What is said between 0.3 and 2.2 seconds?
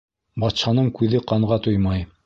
Батшаның күҙе ҡанға туймай.